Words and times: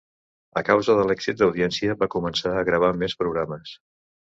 A 0.61 0.63
causa 0.69 0.95
de 0.99 1.03
l'èxit 1.09 1.37
d'audiència 1.41 1.97
van 2.01 2.13
començar 2.15 2.55
a 2.57 2.65
gravar 2.73 2.93
més 3.05 3.19
programes. 3.23 3.79